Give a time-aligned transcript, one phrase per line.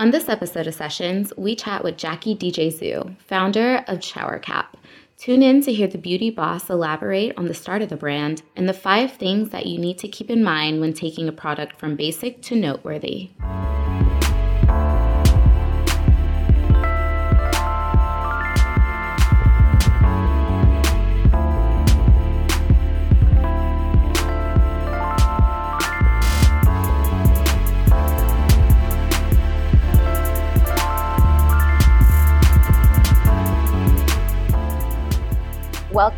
[0.00, 4.78] On this episode of Sessions, we chat with Jackie DJ Zhu, founder of Shower Cap.
[5.18, 8.66] Tune in to hear the beauty boss elaborate on the start of the brand and
[8.66, 11.96] the five things that you need to keep in mind when taking a product from
[11.96, 13.28] basic to noteworthy.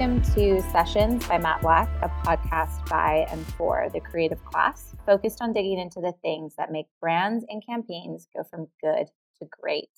[0.03, 5.41] Welcome to Sessions by Matte Black, a podcast by and for the creative class, focused
[5.41, 9.07] on digging into the things that make brands and campaigns go from good
[9.39, 9.91] to great.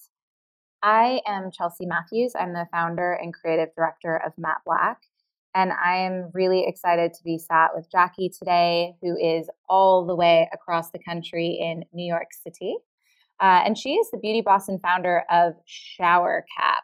[0.82, 2.34] I am Chelsea Matthews.
[2.38, 4.98] I'm the founder and creative director of Matte Black.
[5.54, 10.14] And I am really excited to be sat with Jackie today, who is all the
[10.14, 12.76] way across the country in New York City.
[13.40, 16.82] Uh, and she is the beauty boss and founder of Shower Cap.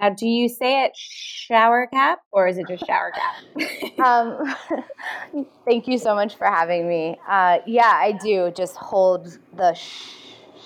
[0.00, 3.98] Now, do you say it shower cap or is it just shower cap?
[4.04, 7.18] um, thank you so much for having me.
[7.28, 10.14] Uh, yeah, I do just hold the sh-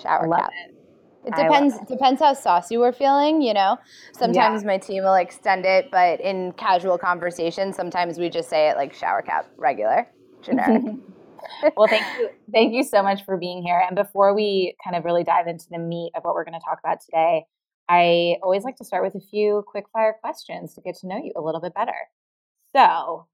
[0.03, 0.51] shower Love cap.
[0.69, 0.75] It.
[1.25, 1.75] It depends.
[1.77, 1.89] it.
[1.89, 3.43] Depends how saucy we're feeling.
[3.43, 3.79] You know,
[4.13, 4.67] sometimes Yeah.
[4.67, 8.93] my team will extend it, but in casual conversation, sometimes we just say it like
[8.93, 10.09] shower cap, regular,
[10.43, 10.83] generic.
[11.77, 12.29] well, thank you.
[12.53, 13.81] Thank you so much for being here.
[13.87, 16.65] And before we kind of really dive into the meat of what we're going to
[16.65, 17.45] talk about today,
[17.89, 21.19] I always like to start with a few quick fire questions to get to know
[21.19, 21.95] you a little bit better.
[22.75, 23.27] So,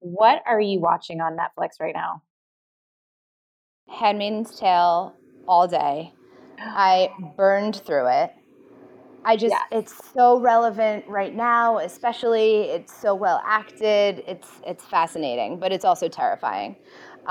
[0.00, 2.22] what are you watching on Netflix right now?
[3.88, 5.14] Handmaid's Tale
[5.46, 6.12] all day.
[6.58, 8.32] I burned through it.
[9.24, 9.62] I just, Yes.
[9.70, 12.62] it's so relevant right now, especially.
[12.70, 14.22] It's so well acted.
[14.26, 16.76] It's it's fascinating, but it's also terrifying.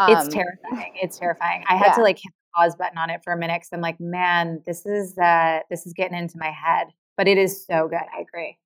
[0.08, 0.94] it's Um, terrifying.
[1.02, 1.64] It's terrifying.
[1.67, 2.20] I had to like
[2.55, 5.86] pause button on it for a minute because I'm like, man, this is uh this
[5.86, 6.88] is getting into my head.
[7.17, 8.00] But it is so good.
[8.16, 8.58] I agree.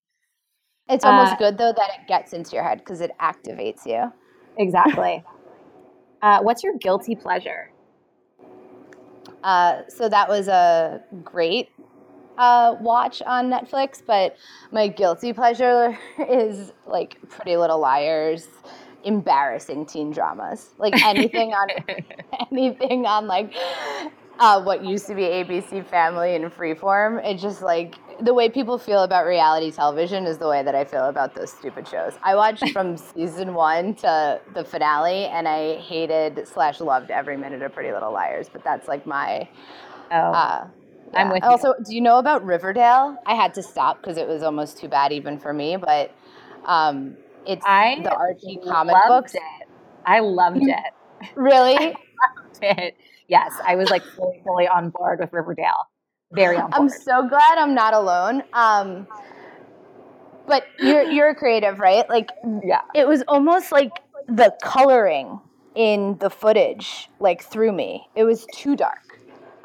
[0.90, 4.12] It's almost Uh, good though that it gets into your head because it activates you.
[4.58, 5.24] Exactly.
[6.22, 7.72] uh, what's your guilty pleasure?
[9.44, 11.69] Uh, so that was a great
[12.38, 14.35] uh, watch on Netflix, but
[14.72, 15.97] my guilty pleasure
[16.29, 18.47] is like Pretty Little Liars,
[19.03, 21.72] embarrassing teen dramas, like anything on
[22.52, 23.53] anything on like
[24.40, 27.24] uh, what used to be ABC Family and Freeform.
[27.25, 30.86] It just like the way people feel about reality television is the way that I
[30.86, 32.14] feel about those stupid shows.
[32.24, 37.62] I watched from season one to the finale, and I hated slash loved every minute
[37.62, 38.50] of Pretty Little Liars.
[38.52, 39.47] But that's like my.
[40.12, 40.68] Oh, Uh,
[41.16, 41.34] I'm yeah.
[41.34, 41.50] with you.
[41.50, 43.18] Also, do you know about Riverdale?
[43.25, 45.78] I had to stop because it was almost too bad even for me.
[45.78, 46.12] But
[46.66, 49.36] um, it's I the Archie comic books.
[49.36, 49.42] it.
[50.06, 50.94] I loved it.
[51.36, 51.76] Really?
[51.78, 52.96] loved it.
[53.28, 55.90] Yes, I was like fully, fully on board with Riverdale.
[56.34, 56.74] Very on board.
[56.74, 58.44] I'm so glad I'm not alone.
[58.53, 59.08] Um,
[60.46, 62.08] but you're you're a creative, right?
[62.09, 62.32] Like
[62.64, 62.82] yeah.
[62.94, 63.92] it was almost like
[64.28, 65.40] the coloring
[65.76, 68.08] in the footage like threw me.
[68.16, 69.03] It was too dark.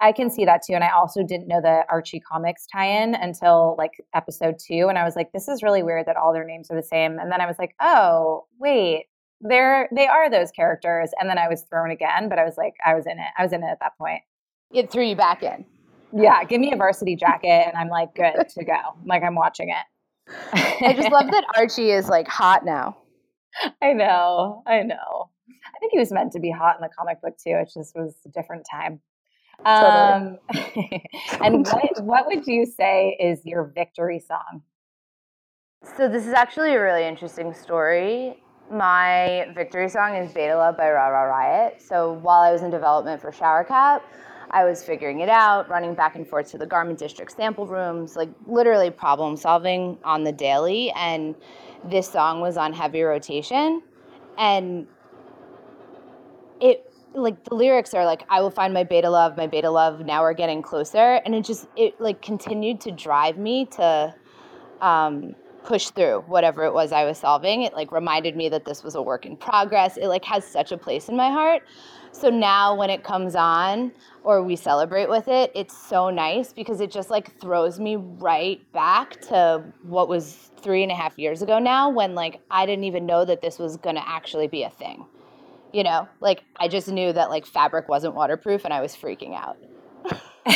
[0.00, 0.74] I can see that too.
[0.74, 4.86] And I also didn't know the Archie comics tie-in until like episode two.
[4.88, 7.18] And I was like, this is really weird that all their names are the same.
[7.18, 9.06] And then I was like, oh, wait,
[9.40, 11.10] they're they are those characters.
[11.18, 13.28] And then I was thrown again, but I was like, I was in it.
[13.36, 14.22] I was in it at that point.
[14.72, 15.64] It threw you back in.
[16.12, 18.78] Yeah, give me a varsity jacket and I'm like good to go.
[19.04, 19.86] Like I'm watching it.
[20.52, 22.96] I just love that Archie is like hot now.
[23.82, 24.62] I know.
[24.66, 25.30] I know.
[25.74, 27.56] I think he was meant to be hot in the comic book too.
[27.60, 29.00] It just was a different time.
[29.64, 30.38] Um,
[31.40, 34.62] and what what would you say is your victory song?
[35.96, 38.42] So this is actually a really interesting story.
[38.70, 41.80] My victory song is Beta Love by Ra Ra Riot.
[41.80, 44.04] So while I was in development for Shower Cap,
[44.50, 48.16] I was figuring it out, running back and forth to the garment district sample rooms,
[48.16, 50.90] like literally problem solving on the daily.
[50.92, 51.34] And
[51.84, 53.82] this song was on heavy rotation.
[54.36, 54.86] And
[56.60, 60.00] it like the lyrics are like i will find my beta love my beta love
[60.04, 61.20] now we're getting closer.
[61.24, 64.14] And it just it like continued to drive me to
[64.80, 65.34] um
[65.64, 67.62] push through whatever it was i was solving.
[67.62, 69.96] It like reminded me that this was a work in progress.
[69.96, 71.62] It like has such a place in my heart.
[72.12, 73.92] So now when it comes on
[74.24, 78.60] or we celebrate with it it's so nice because it just like throws me right
[78.72, 82.84] back to what was three and a half years ago now when like i didn't
[82.84, 85.06] even know that this was to actually be a thing
[85.72, 89.34] you know like i just knew that like fabric wasn't waterproof and i was freaking
[89.34, 89.56] out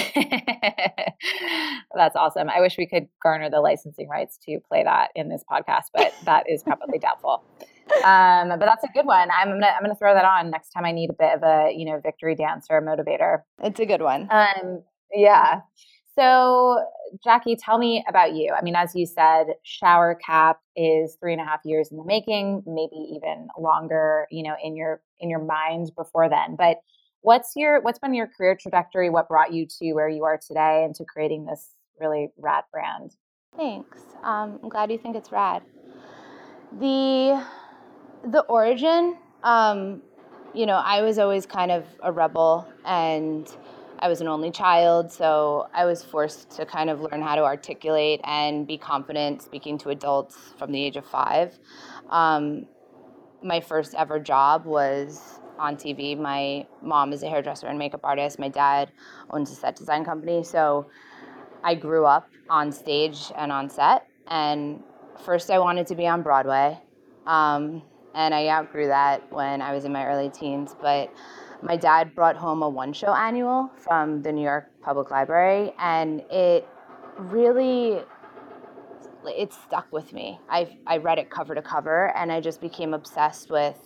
[1.94, 2.49] That's awesome.
[2.49, 6.12] I wish we could garner the licensing rights to play that in this podcast, but
[6.25, 7.44] that is probably doubtful.
[8.05, 9.29] Um, but that's a good one.
[9.31, 11.70] I'm gonna I'm gonna throw that on next time I need a bit of a
[11.76, 13.41] you know victory dance or a motivator.
[13.62, 14.82] it's a good one Um,
[15.15, 15.61] Yeah.
[16.14, 16.85] So,
[17.25, 18.53] Jackie, tell me about you.
[18.53, 22.05] I mean, as you said, Shower Cap is three and a half years in the
[22.05, 26.56] making, maybe even longer, you know, in your in your mind before then.
[26.56, 26.79] But
[27.23, 29.09] what's your what's been your career trajectory?
[29.09, 33.12] What brought you to where you are today and to creating this really rad brand?
[33.56, 33.99] Thanks.
[34.23, 35.62] Um, I'm glad you think it's rad.
[36.79, 37.43] The
[38.25, 40.03] the origin, um,
[40.55, 43.50] you know, I was always kind of a rebel and
[44.02, 47.43] I was an only child, so I was forced to kind of learn how to
[47.43, 51.56] articulate and be confident speaking to adults from the age of five.
[52.10, 52.66] Um,
[53.44, 56.19] my first ever job was on TV.
[56.19, 58.40] My mom is a hairdresser and makeup artist.
[58.40, 58.90] My dad
[59.31, 60.43] owns a set design company.
[60.43, 60.90] So
[61.62, 64.08] I grew up on stage and on set.
[64.26, 64.82] And
[65.25, 66.76] first, I wanted to be on Broadway.
[67.25, 67.82] Um,
[68.16, 70.75] and I outgrew that when I was in my early teens.
[70.81, 71.14] But
[71.62, 76.23] my dad brought home a one show annual from the New York Public Library, and
[76.31, 76.69] it
[77.19, 78.00] really
[79.25, 80.41] it stuck with me.
[80.49, 83.79] I I read it cover to cover, and I just became obsessed with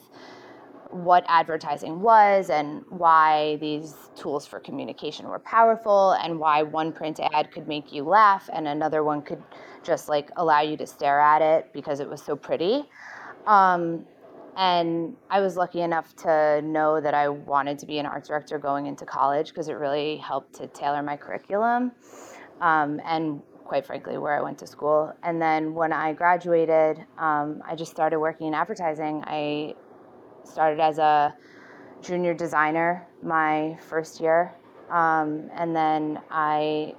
[0.90, 7.19] what advertising was and why these tools for communication were powerful and why one print
[7.32, 9.43] ad could make you laugh and another one could
[9.82, 12.88] just like allow you to stare at it because it was so pretty
[13.46, 14.05] um,
[14.56, 18.58] and I was lucky enough to know that I wanted to be an art director
[18.58, 21.93] going into college because it really helped to tailor my curriculum
[22.61, 25.12] um, and, quite frankly, where I went to school.
[25.23, 29.23] And then when I graduated, um, I just started working in advertising.
[29.26, 29.75] I
[30.44, 31.35] started as a
[32.00, 34.55] junior designer my first year.
[34.91, 36.94] Um, and then I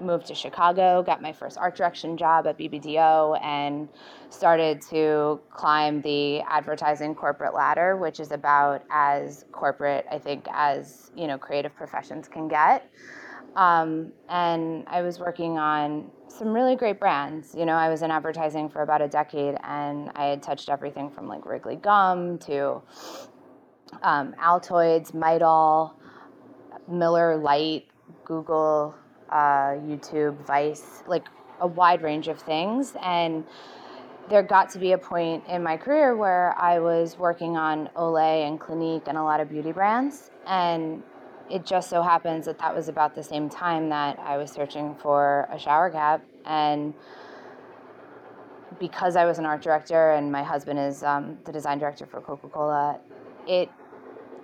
[0.00, 3.88] moved to Chicago, got my first art direction job at BBDO, and
[4.28, 11.10] started to climb the advertising corporate ladder, which is about as corporate, I think, as
[11.16, 12.90] you know, creative professions can get.
[13.56, 17.54] Um, and I was working on some really great brands.
[17.56, 21.10] You know, I was in advertising for about a decade, and I had touched everything
[21.10, 22.82] from like Wrigley gum to
[24.02, 25.94] um, Altoids, Midol,
[26.88, 27.88] Miller Lite,
[28.24, 28.94] Google
[29.30, 31.26] uh, YouTube, Vice, like
[31.60, 32.94] a wide range of things.
[33.02, 33.44] And
[34.28, 38.46] there got to be a point in my career where I was working on Olay
[38.46, 40.30] and Clinique and a lot of beauty brands.
[40.46, 41.02] And
[41.50, 44.94] it just so happens that that was about the same time that I was searching
[44.94, 46.24] for a shower cap.
[46.46, 46.94] And
[48.78, 52.20] because I was an art director and my husband is um, the design director for
[52.20, 53.00] Coca Cola,
[53.48, 53.68] it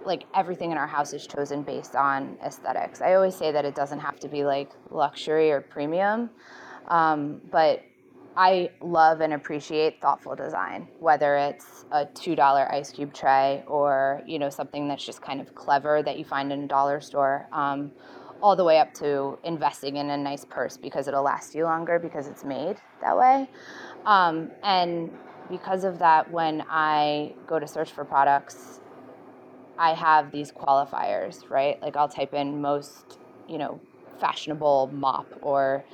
[0.07, 3.03] like everything in our house is chosen based on aesthetics.
[3.03, 6.31] I always say that it doesn't have to be like luxury or premium,
[6.89, 7.83] um, but
[8.37, 14.23] I love and appreciate thoughtful design, whether it's a two dollar ice cube tray or
[14.27, 17.49] you know something that's just kind of clever that you find in a dollar store,
[17.53, 17.91] um,
[18.43, 21.99] all the way up to investing in a nice purse because it'll last you longer
[21.99, 23.49] because it's made that way,
[24.05, 25.11] um, and
[25.51, 28.81] because of that, when I go to search for products,
[29.79, 31.81] I have these qualifiers, right?
[31.83, 33.19] Like I'll type in most,
[33.49, 33.81] you know,
[34.21, 35.85] fashionable mop or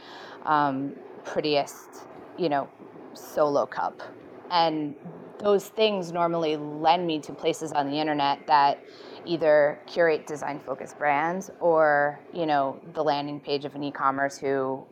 [0.45, 0.95] um,
[1.25, 2.05] prettiest,
[2.39, 2.69] you know,
[3.15, 4.03] solo cup.
[4.51, 4.95] And
[5.39, 8.85] those things normally lend me to places on the internet that
[9.25, 14.85] either curate design focused brands or, you know, the landing page of an e-commerce who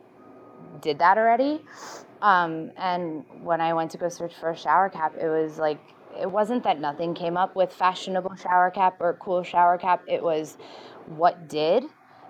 [0.81, 1.61] did that already.
[2.21, 5.79] Um, and when I went to go search for a shower cap, it was like
[6.21, 10.03] it wasn't that nothing came up with fashionable shower cap or cool shower cap.
[10.07, 10.57] It was
[11.07, 11.83] what did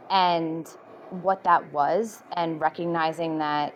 [0.09, 0.67] and
[1.09, 3.75] what that was, and recognizing that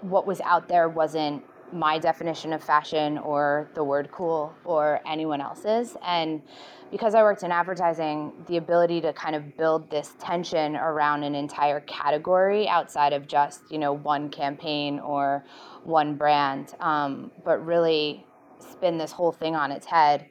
[0.00, 5.40] what was out there wasn't my definition of fashion or the word cool or anyone
[5.40, 5.96] else's.
[6.04, 6.42] And
[6.90, 11.34] because I worked in advertising, the ability to kind of build this tension around an
[11.34, 15.44] entire category outside of just, you know, one campaign or
[15.84, 18.26] one brand, um, but really
[18.58, 20.26] spin this whole thing on its head,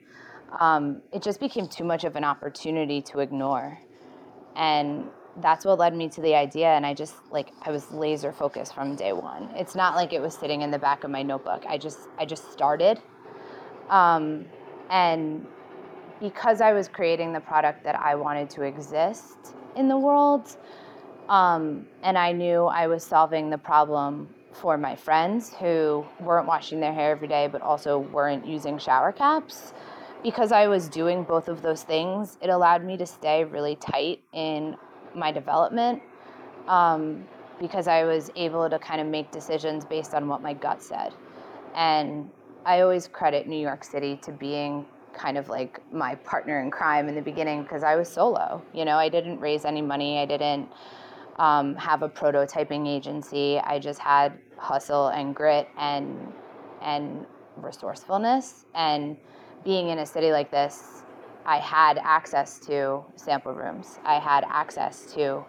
[0.59, 3.79] um, it just became too much of an opportunity to ignore.
[4.55, 5.05] And
[5.41, 8.73] that's what led me to the idea and i just like i was laser focused
[8.73, 9.49] from day one.
[9.55, 11.63] It's not like it was sitting in the back of my notebook.
[11.67, 13.01] I just i just started.
[13.89, 14.45] Um,
[14.89, 15.45] and
[16.19, 20.57] because i was creating the product that i wanted to exist in the world
[21.29, 26.79] um, and i knew i was solving the problem for my friends who weren't washing
[26.79, 29.73] their hair every day but also weren't using shower caps
[30.23, 34.21] because I was doing both of those things, it allowed me to stay really tight
[34.33, 34.75] in
[35.15, 36.01] my development
[36.67, 37.25] um,
[37.59, 41.13] because I was able to kind of make decisions based on what my gut said.
[41.75, 42.29] And
[42.65, 47.09] I always credit New York City to being kind of like my partner in crime
[47.09, 48.61] in the beginning because I was solo.
[48.73, 50.19] You know, I didn't raise any money.
[50.19, 50.69] I didn't
[51.37, 53.59] um, have a prototyping agency.
[53.59, 56.33] I just had hustle and grit and
[56.81, 57.25] and
[57.57, 58.65] resourcefulness.
[58.75, 59.17] And
[59.63, 61.03] being in a city like this,
[61.49, 63.97] I had access to sample rooms.
[64.05, 65.43] I had access to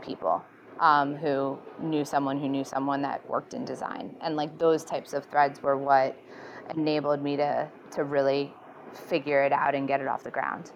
[0.00, 0.42] people
[0.80, 5.12] um, who knew someone who knew someone that worked in design, and like those types
[5.12, 6.16] of threads were what
[6.74, 8.54] enabled me to to really
[8.94, 10.70] figure it out and get it off the ground.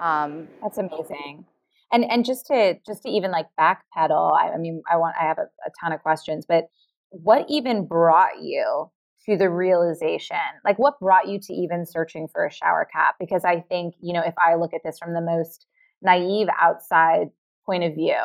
[0.00, 1.44] Um, That's amazing.
[1.92, 5.24] And and just to just to even like backpedal, I, I mean, I want I
[5.24, 6.68] have a, a ton of questions, but
[7.10, 8.90] what even brought you
[9.26, 10.36] to the realization?
[10.64, 13.16] Like, what brought you to even searching for a shower cap?
[13.20, 15.66] Because I think you know, if I look at this from the most
[16.02, 17.28] naive outside
[17.64, 18.16] point of view,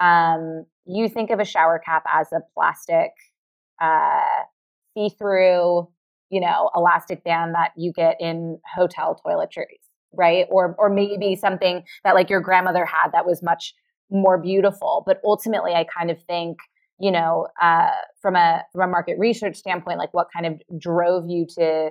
[0.00, 3.10] um, you think of a shower cap as a plastic,
[3.80, 4.44] uh,
[4.94, 5.88] see-through,
[6.30, 9.80] you know, elastic band that you get in hotel toiletries,
[10.12, 10.46] right?
[10.50, 13.74] Or or maybe something that like your grandmother had that was much
[14.10, 15.02] more beautiful.
[15.06, 16.58] But ultimately, I kind of think,
[16.98, 21.24] you know, uh, from a from a market research standpoint, like what kind of drove
[21.28, 21.90] you to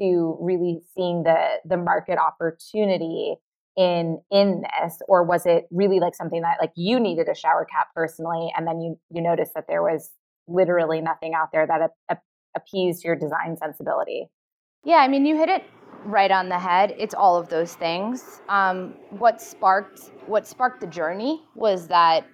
[0.00, 3.36] to really seeing the the market opportunity
[3.76, 4.98] in in this?
[5.08, 8.66] Or was it really like something that like you needed a shower cap personally and
[8.66, 10.10] then you you noticed that there was
[10.48, 12.18] literally nothing out there that a, a,
[12.56, 14.28] appeased your design sensibility?
[14.84, 15.64] Yeah i mean you hit it
[16.04, 16.94] right on the head.
[16.98, 18.40] It's all of those things.
[18.48, 22.26] Um, what sparked what sparked the journey was that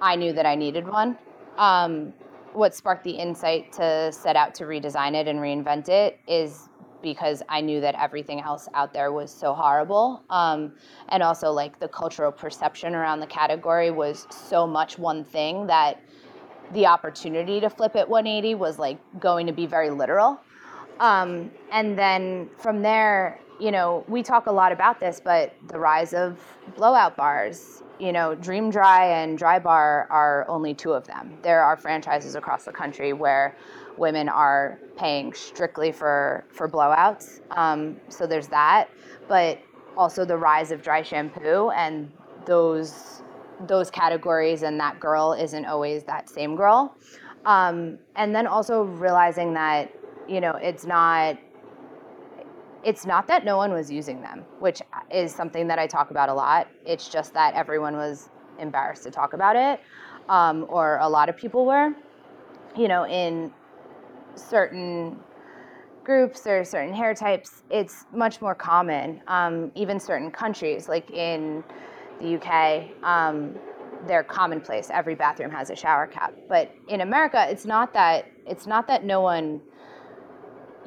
[0.00, 1.16] i knew that i needed one
[1.58, 2.12] um,
[2.52, 6.68] what sparked the insight to set out to redesign it and reinvent it is
[7.02, 10.22] because I knew that everything else out there was so horrible.
[10.30, 10.72] Um,
[11.10, 16.00] and also, like, the cultural perception around the category was so much one thing that
[16.72, 20.40] the opportunity to flip it 180 was like going to be very literal.
[20.98, 25.78] Um, and then from there, you know, we talk a lot about this, but the
[25.78, 26.40] rise of
[26.76, 31.38] blowout bars, you know, Dream Dry and Dry Bar are only two of them.
[31.42, 33.56] There are franchises across the country where
[33.96, 37.40] women are paying strictly for for blowouts.
[37.50, 38.88] Um, so there's that,
[39.28, 39.58] but
[39.96, 42.10] also the rise of dry shampoo and
[42.46, 43.22] those
[43.66, 46.96] those categories and that girl isn't always that same girl.
[47.46, 49.92] Um, and then also realizing that
[50.26, 51.38] you know it's not
[52.84, 56.28] it's not that no one was using them, which is something that I talk about
[56.28, 56.68] a lot.
[56.84, 59.80] It's just that everyone was embarrassed to talk about it,
[60.28, 61.94] um, or a lot of people were.
[62.76, 63.52] You know, in
[64.34, 65.18] certain
[66.02, 69.22] groups or certain hair types, it's much more common.
[69.28, 71.64] Um, even certain countries, like in
[72.20, 73.54] the UK, um,
[74.06, 74.90] they're commonplace.
[74.90, 76.34] Every bathroom has a shower cap.
[76.48, 79.62] But in America, it's not that it's not that no one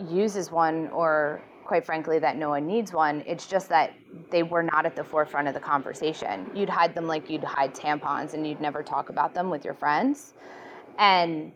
[0.10, 3.22] uses one or quite frankly that no one needs one.
[3.28, 3.94] It's just that
[4.32, 6.50] they were not at the forefront of the conversation.
[6.56, 9.74] You'd hide them like you'd hide tampons and you'd never talk about them with your
[9.74, 10.34] friends.
[10.98, 11.52] And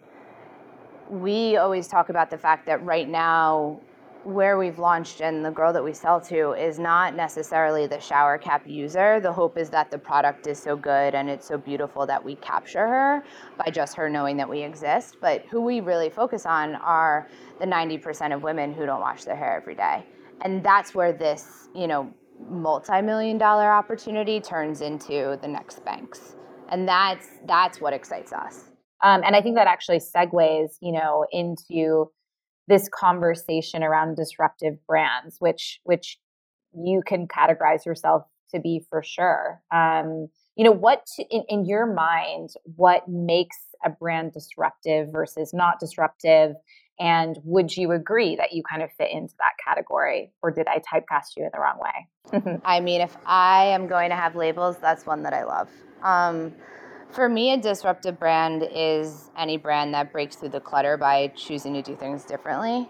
[1.10, 3.80] we always talk about the fact that right now
[4.24, 8.38] where we've launched and the girl that we sell to is not necessarily the shower
[8.38, 9.20] cap user.
[9.20, 12.36] The hope is that the product is so good and it's so beautiful that we
[12.36, 13.24] capture her
[13.58, 15.18] by just her knowing that we exist.
[15.22, 17.28] But who we really focus on are
[17.60, 20.06] the 90% of women who don't wash their hair every day.
[20.42, 22.13] And that's where this, you know,
[22.50, 26.36] multi-million dollar opportunity turns into the next Spanx.
[26.70, 28.72] And that's that's what excites us.
[29.04, 32.12] Um, and I think that actually segues, you know, into
[32.72, 36.18] this conversation around disruptive brands, which which
[36.74, 38.24] you can categorize yourself
[38.54, 39.62] to be for sure.
[39.72, 45.54] Um, you know, what to, in, in your mind, what makes a brand disruptive versus
[45.54, 46.56] not disruptive?
[46.98, 50.78] And would you agree that you kind of fit into that category, or did I
[50.78, 52.62] typecast you in the wrong way?
[52.66, 55.70] I mean, if I am going to have labels, that's one that I love.
[56.04, 56.54] Um,
[57.12, 61.74] for me, a disruptive brand is any brand that breaks through the clutter by choosing
[61.74, 62.89] to do things differently.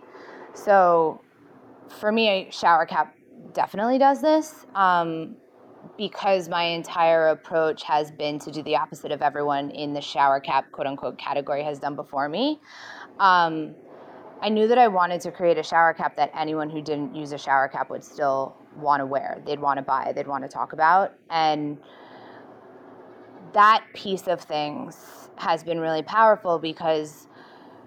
[0.53, 1.21] So,
[1.99, 3.15] for me, a shower cap
[3.53, 5.35] definitely does this um,
[5.97, 10.39] because my entire approach has been to do the opposite of everyone in the shower
[10.39, 12.59] cap quote unquote category has done before me.
[13.19, 13.75] Um,
[14.41, 17.31] I knew that I wanted to create a shower cap that anyone who didn't use
[17.31, 20.49] a shower cap would still want to wear, they'd want to buy, they'd want to
[20.49, 21.13] talk about.
[21.29, 21.77] And
[23.53, 27.27] that piece of things has been really powerful because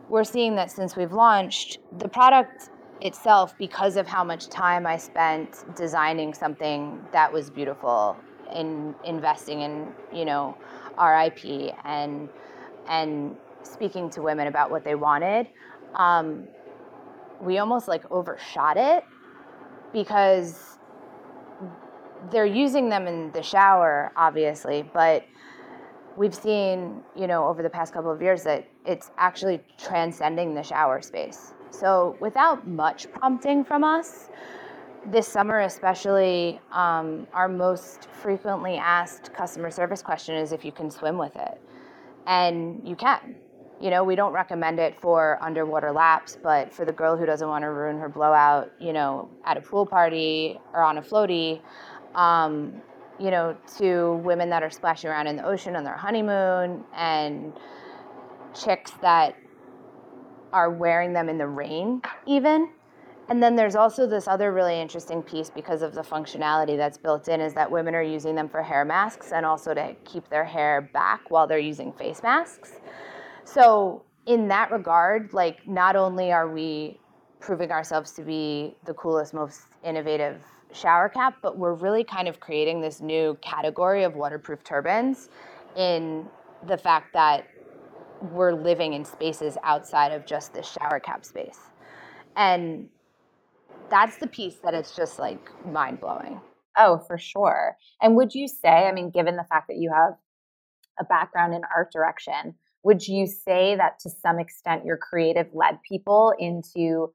[0.09, 4.97] we're seeing that since we've launched, the product itself, because of how much time I
[4.97, 8.17] spent designing something that was beautiful,
[8.55, 10.57] in investing in, you know,
[10.99, 12.29] RIP and
[12.89, 15.49] and speaking to women about what they wanted,
[15.95, 16.47] um,
[17.41, 19.05] we almost like overshot it
[19.93, 20.79] because
[22.31, 25.25] they're using them in the shower, obviously, but
[26.17, 30.63] we've seen, you know, over the past couple of years that it's actually transcending the
[30.63, 31.55] shower space.
[31.71, 34.29] So without much prompting from us,
[35.07, 40.91] this summer especially, um, our most frequently asked customer service question is if you can
[40.91, 41.61] swim with it.
[42.27, 43.37] And you can.
[43.81, 47.47] You know, we don't recommend it for underwater laps, but for the girl who doesn't
[47.47, 51.61] want to ruin her blowout, you know, at a pool party or on a floaty,
[52.15, 52.81] um,
[53.19, 57.53] you know, to women that are splashing around in the ocean on their honeymoon and
[58.55, 59.37] chicks that
[60.53, 62.71] are wearing them in the rain, even.
[63.29, 67.29] And then there's also this other really interesting piece because of the functionality that's built
[67.29, 70.45] in is that women are using them for hair masks and also to keep their
[70.45, 72.73] hair back while they're using face masks.
[73.45, 76.99] So, in that regard, like not only are we
[77.41, 80.43] proving ourselves to be the coolest, most innovative
[80.75, 85.29] shower cap, but we're really kind of creating this new category of waterproof turbans
[85.77, 86.27] in
[86.67, 87.47] the fact that
[88.21, 91.59] we're living in spaces outside of just the shower cap space.
[92.37, 92.89] And
[93.91, 96.41] that's the piece that it's just like mind blowing.
[96.77, 97.77] Oh, for sure.
[98.03, 100.15] And would you say, I mean, given the fact that you have
[100.99, 105.79] a background in art direction, would you say that to some extent your creative led
[105.89, 107.13] people into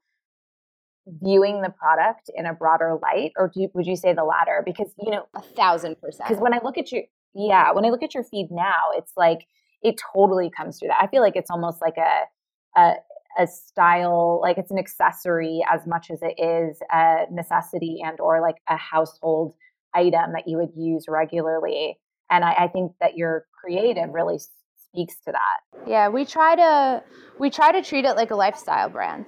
[1.22, 4.62] viewing the product in a broader light or do, would you say the latter?
[4.64, 6.28] Because you know a thousand percent.
[6.28, 7.02] because when i look at your
[7.34, 9.46] yeah when i look at your feed now it's like
[9.82, 11.02] it totally comes through that.
[11.02, 12.94] I feel like it's almost like a a,
[13.38, 18.40] a style like it's an accessory as much as it is a necessity and or
[18.40, 19.54] like a household
[19.94, 21.98] item that you would use regularly.
[22.30, 25.88] And I, I think that your creative really speaks to that.
[25.88, 27.02] Yeah we try to
[27.38, 29.26] we try to treat it like a lifestyle brand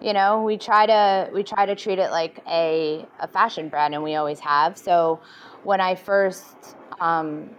[0.00, 3.94] you know we try to we try to treat it like a, a fashion brand
[3.94, 4.76] and we always have.
[4.76, 5.20] So
[5.62, 7.50] when i first um,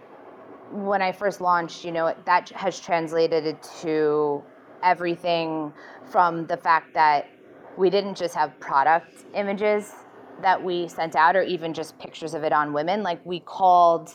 [0.72, 4.42] when i first launched you know that has translated to
[4.82, 5.72] everything
[6.10, 7.28] from the fact that
[7.76, 9.94] we didn't just have product images
[10.42, 13.02] that we sent out or even just pictures of it on women.
[13.02, 14.14] Like we called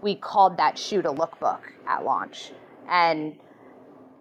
[0.00, 2.52] we called that shoot a lookbook at launch.
[2.88, 3.36] And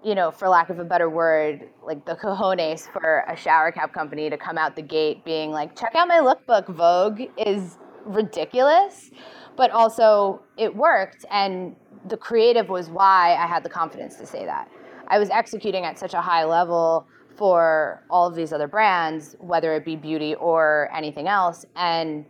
[0.03, 3.93] you know, for lack of a better word, like the cojones for a shower cap
[3.93, 9.11] company to come out the gate being like, check out my lookbook, Vogue, is ridiculous.
[9.55, 11.25] But also, it worked.
[11.31, 11.75] And
[12.07, 14.69] the creative was why I had the confidence to say that.
[15.07, 19.73] I was executing at such a high level for all of these other brands, whether
[19.75, 21.65] it be beauty or anything else.
[21.75, 22.25] And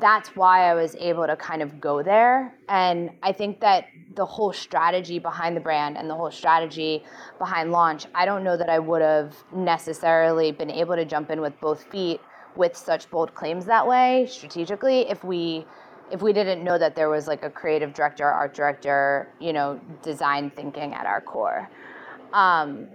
[0.00, 2.54] that's why I was able to kind of go there.
[2.68, 7.04] And I think that the whole strategy behind the brand and the whole strategy
[7.38, 11.40] behind launch, I don't know that I would have necessarily been able to jump in
[11.40, 12.20] with both feet
[12.56, 15.64] with such bold claims that way strategically if we
[16.10, 19.78] if we didn't know that there was like a creative director, art director, you know,
[20.02, 21.68] design thinking at our core.
[22.32, 22.88] Um,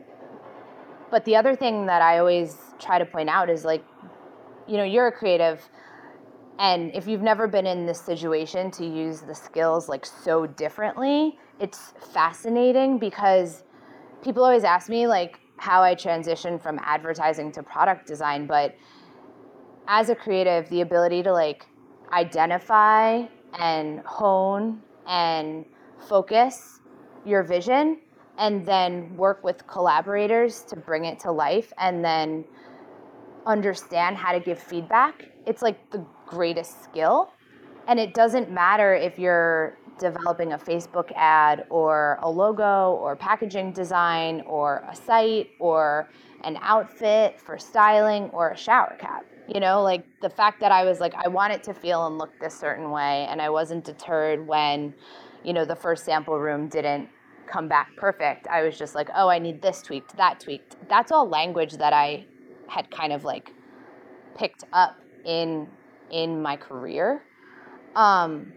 [1.11, 3.85] but the other thing that I always try to point out is like,
[4.67, 5.61] you know, you're a creative
[6.59, 11.37] and if you've never been in this situation to use the skills like so differently,
[11.59, 13.63] it's fascinating because
[14.23, 18.75] people always ask me like how I transition from advertising to product design, but
[19.87, 21.65] as a creative, the ability to like
[22.11, 23.23] identify
[23.59, 25.65] and hone and
[26.07, 26.79] focus
[27.25, 27.99] your vision
[28.37, 32.43] and then work with collaborators to bring it to life and then
[33.45, 35.25] understand how to give feedback.
[35.45, 37.33] It's like the greatest skill.
[37.87, 43.73] And it doesn't matter if you're developing a Facebook ad or a logo or packaging
[43.73, 46.09] design or a site or
[46.43, 49.25] an outfit for styling or a shower cap.
[49.53, 52.17] You know, like the fact that I was like, I want it to feel and
[52.17, 53.27] look this certain way.
[53.29, 54.93] And I wasn't deterred when,
[55.43, 57.09] you know, the first sample room didn't
[57.45, 58.47] come back perfect.
[58.47, 60.77] I was just like, oh, I need this tweaked, that tweaked.
[60.89, 62.25] That's all language that I
[62.67, 63.53] had kind of like
[64.35, 65.67] picked up in
[66.11, 67.23] in my career.
[67.95, 68.53] Um,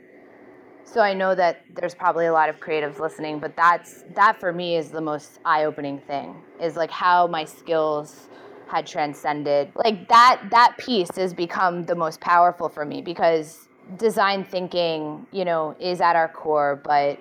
[0.84, 4.52] so I know that there's probably a lot of creatives listening, but that's that for
[4.52, 8.28] me is the most eye-opening thing is like how my skills
[8.68, 9.72] had transcended.
[9.74, 15.44] Like that that piece has become the most powerful for me because design thinking, you
[15.44, 17.18] know, is at our core, but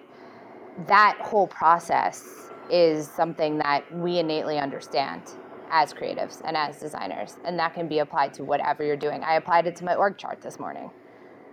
[0.87, 5.21] that whole process is something that we innately understand
[5.69, 9.23] as creatives and as designers and that can be applied to whatever you're doing.
[9.23, 10.91] I applied it to my org chart this morning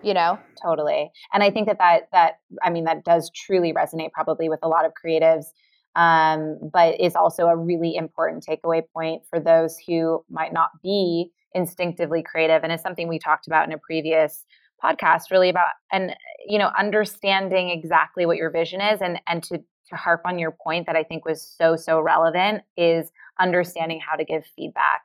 [0.03, 0.39] you know?
[0.63, 1.11] Totally.
[1.33, 4.69] And i think that that that i mean that does truly resonate probably with a
[4.69, 5.47] lot of creatives
[5.95, 11.31] um, but is also a really important takeaway point for those who might not be
[11.55, 14.45] instinctively creative and it's something we talked about in a previous
[14.83, 19.59] podcast really about and you know understanding exactly what your vision is and and to
[19.89, 24.17] to harp on your point that I think was so so relevant is understanding how
[24.17, 25.03] to give feedback.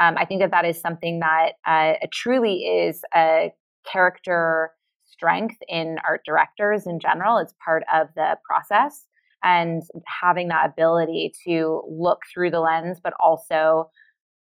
[0.00, 3.52] Um, I think that that is something that uh, truly is a
[3.90, 4.70] character
[5.04, 7.38] strength in art directors in general.
[7.38, 9.06] It's part of the process
[9.42, 13.90] and having that ability to look through the lens, but also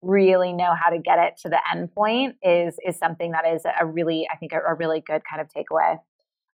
[0.02, 3.62] really know how to get it to the end point is is something that is
[3.64, 5.98] a really I think a, a really good kind of takeaway.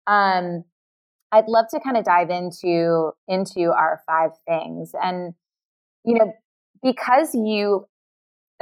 [0.07, 0.65] Um,
[1.33, 5.35] I'd love to kind of dive into into our five things and
[6.05, 6.33] you know
[6.83, 7.87] because you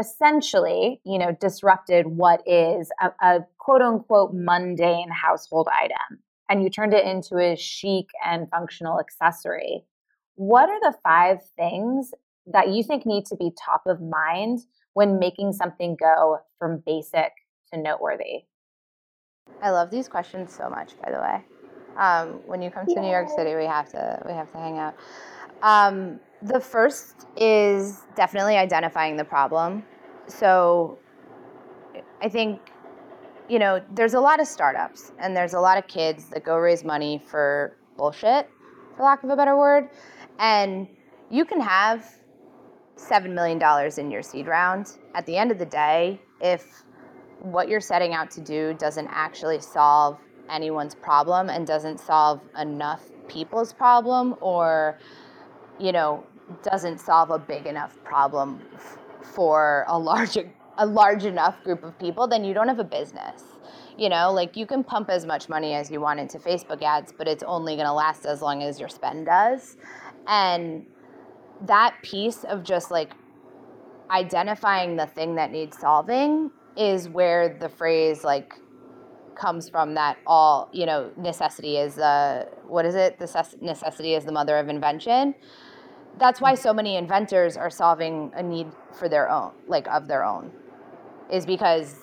[0.00, 6.70] essentially you know disrupted what is a, a quote unquote mundane household item and you
[6.70, 9.85] turned it into a chic and functional accessory
[10.38, 12.12] what are the five things
[12.46, 14.61] that you think need to be top of mind
[14.94, 17.33] when making something go from basic
[17.72, 18.44] to noteworthy?
[19.61, 21.44] I love these questions so much, by the way.
[21.96, 24.78] Um, when you come to New York City, we have to we have to hang
[24.78, 24.94] out.
[25.61, 29.85] Um, the first is definitely identifying the problem.
[30.27, 30.98] So,
[32.20, 32.61] I think
[33.48, 36.57] you know there's a lot of startups and there's a lot of kids that go
[36.57, 38.48] raise money for bullshit,
[38.96, 39.88] for lack of a better word,
[40.38, 40.88] and
[41.31, 42.07] you can have
[42.96, 43.61] $7 million
[43.98, 44.98] in your seed round.
[45.14, 46.83] At the end of the day, if
[47.40, 50.18] what you're setting out to do doesn't actually solve
[50.51, 54.98] anyone's problem and doesn't solve enough people's problem or,
[55.79, 56.25] you know,
[56.62, 60.38] doesn't solve a big enough problem f- for a large,
[60.79, 63.43] a large enough group of people, then you don't have a business.
[63.97, 67.12] You know, like you can pump as much money as you want into Facebook ads,
[67.12, 69.77] but it's only going to last as long as your spend does.
[70.29, 70.87] And
[71.62, 73.12] that piece of just like
[74.11, 78.55] identifying the thing that needs solving is where the phrase like
[79.35, 84.25] comes from that all you know necessity is the what is it the necessity is
[84.25, 85.35] the mother of invention
[86.18, 90.24] that's why so many inventors are solving a need for their own like of their
[90.24, 90.50] own
[91.31, 91.96] is because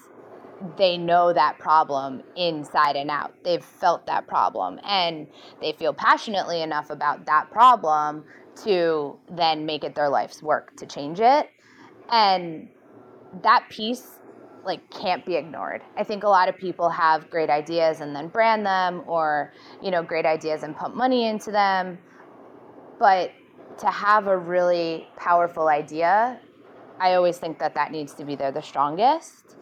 [0.78, 5.28] they know that problem inside and out they've felt that problem and
[5.62, 8.24] they feel passionately enough about that problem
[8.64, 11.50] to then make it their life's work to change it.
[12.10, 12.70] And
[13.44, 14.20] that piece
[14.64, 15.84] like can't be ignored.
[15.96, 19.92] I think a lot of people have great ideas and then brand them or, you
[19.92, 22.00] know, great ideas and pump money into them.
[22.98, 23.32] But
[23.80, 26.40] to have a really powerful idea,
[27.00, 29.58] I always think that that needs to be there the strongest.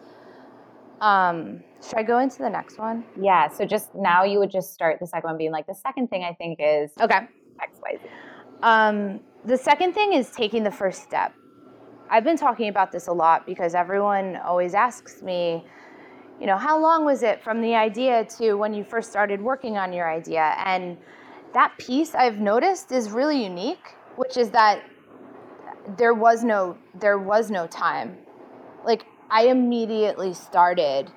[1.00, 3.04] Um, should I go into the next one?
[3.20, 3.48] Yeah.
[3.48, 6.24] So just now you would just start the second one being like the second thing
[6.24, 7.20] I think is okay.
[7.60, 8.08] X, Y, Z.
[8.62, 11.34] Um, the second thing is taking the first step.
[12.10, 15.64] I've been talking about this a lot because everyone always asks me,
[16.40, 19.76] you know, how long was it from the idea to when you first started working
[19.76, 20.54] on your idea?
[20.64, 20.96] And
[21.52, 24.82] that piece I've noticed is really unique, which is that
[25.96, 28.16] there was no there was no time.
[28.84, 31.10] Like I immediately started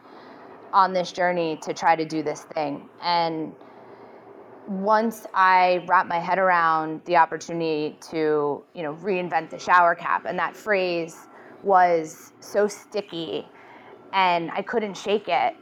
[0.74, 3.54] on this journey to try to do this thing and
[4.68, 10.26] once I wrapped my head around the opportunity to, you know, reinvent the shower cap,
[10.26, 11.16] and that phrase
[11.64, 13.48] was so sticky
[14.14, 15.56] and I couldn't shake it.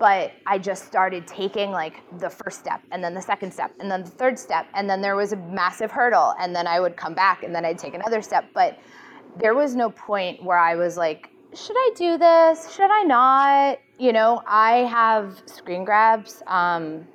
[0.00, 3.90] But I just started taking like the first step and then the second step and
[3.90, 4.66] then the third step.
[4.74, 6.34] And then there was a massive hurdle.
[6.40, 8.46] And then I would come back and then I'd take another step.
[8.54, 8.78] But
[9.38, 12.74] there was no point where I was like, should I do this?
[12.74, 13.78] Should I not?
[13.98, 16.42] You know, I have screen grabs.
[16.46, 17.06] Um,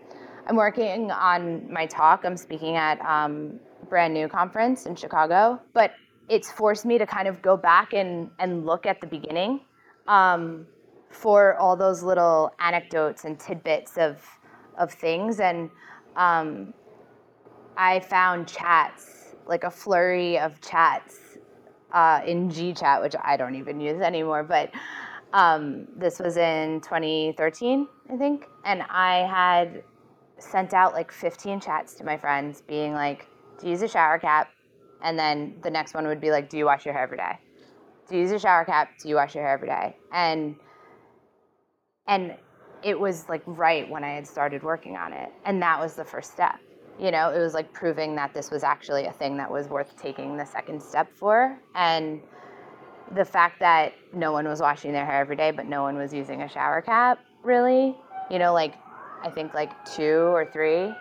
[0.48, 2.24] I'm working on my talk.
[2.24, 5.93] I'm speaking at um, brand new conference in Chicago, but
[6.30, 9.62] it's forced me to kind of go back and, and look at the beginning
[10.08, 10.67] um,
[11.15, 14.21] for all those little anecdotes and tidbits of,
[14.78, 15.39] of things.
[15.39, 15.69] And
[16.15, 16.73] um,
[17.78, 21.38] I found chats, like a flurry of chats
[21.93, 24.71] uh, in GChat, which I don't even use anymore, but
[25.34, 28.45] um, this was in 2013, I think.
[28.65, 29.84] And I had
[30.38, 33.28] sent out like 15 chats to my friends being like,
[33.60, 34.51] do you use a shower cap?
[35.01, 37.39] And then the next one would be like, do you wash your hair every day?
[38.10, 38.91] Do you use a shower cap?
[39.01, 39.95] Do you wash your hair every day?
[40.12, 40.56] And
[42.08, 42.36] and
[42.84, 45.32] it was like right when I had started working on it.
[45.44, 46.60] And that was the first step.
[47.00, 49.96] You know, it was like proving that this was actually a thing that was worth
[49.98, 51.58] taking the second step for.
[51.74, 52.22] And
[53.15, 56.13] the fact that no one was washing their hair every day, but no one was
[56.13, 57.96] using a shower cap, really,
[58.30, 58.76] you know, like
[59.24, 60.94] I think like two or three.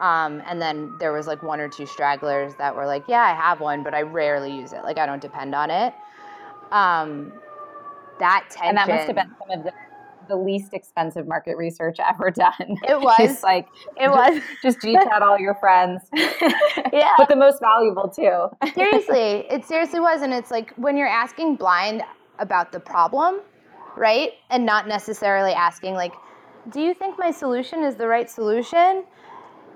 [0.00, 3.34] Um, and then there was like one or two stragglers that were like, yeah, I
[3.34, 4.82] have one, but I rarely use it.
[4.82, 5.94] Like I don't depend on it.
[6.70, 7.32] Um,
[8.18, 8.68] that tension.
[8.68, 9.72] And that must have been some of the
[10.28, 12.76] the least expensive market research ever done.
[12.88, 16.02] It was just like it was just G chat all your friends.
[16.14, 18.48] yeah, but the most valuable too.
[18.74, 22.02] seriously, it seriously was, and it's like when you're asking blind
[22.38, 23.40] about the problem,
[23.96, 26.12] right, and not necessarily asking like,
[26.70, 29.04] do you think my solution is the right solution?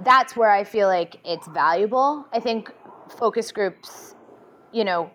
[0.02, 2.26] That's where I feel like it's valuable.
[2.32, 2.72] I think
[3.18, 4.14] focus groups,
[4.72, 5.10] you know,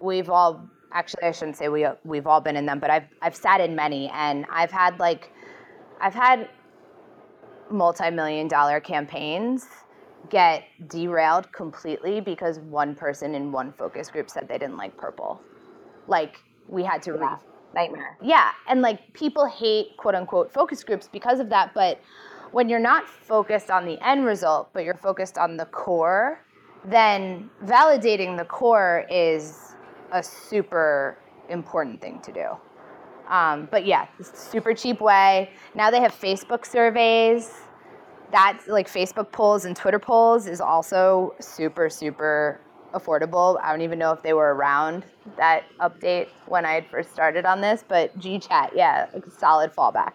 [0.00, 3.36] we've all actually I shouldn't say we we've all been in them, but I've I've
[3.36, 5.30] sat in many and I've had like
[6.00, 6.48] I've had
[7.70, 9.66] multi-million dollar campaigns
[10.30, 15.40] get derailed completely because one person in one focus group said they didn't like purple.
[16.06, 17.38] Like we had to yeah.
[17.74, 18.16] nightmare.
[18.22, 22.00] Yeah, and like people hate quote unquote focus groups because of that, but
[22.52, 26.40] when you're not focused on the end result, but you're focused on the core,
[26.84, 29.73] then validating the core is
[30.14, 31.18] a super
[31.50, 32.46] important thing to do.
[33.28, 35.50] Um, but yeah, super cheap way.
[35.74, 37.52] Now they have Facebook surveys.
[38.30, 42.60] That's like Facebook polls and Twitter polls is also super, super
[42.94, 43.60] affordable.
[43.62, 45.04] I don't even know if they were around
[45.36, 50.12] that update when I had first started on this, but GChat, yeah, solid fallback.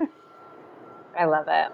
[1.18, 1.72] I love it.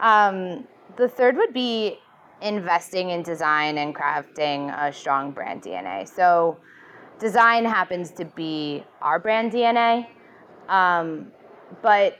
[0.00, 1.98] Um, the third would be
[2.42, 6.08] investing in design and crafting a strong brand DNA.
[6.08, 6.58] So,
[7.18, 10.06] design happens to be our brand DNA,
[10.68, 11.30] um,
[11.82, 12.18] but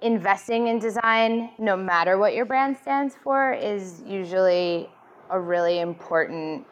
[0.00, 4.88] investing in design, no matter what your brand stands for, is usually
[5.30, 6.66] a really important